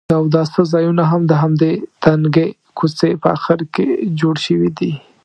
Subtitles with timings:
[0.09, 1.71] د اوداسه ځایونه هم د همدې
[2.03, 3.85] تنګې کوڅې په اخر کې
[4.19, 4.91] جوړ شوي دي.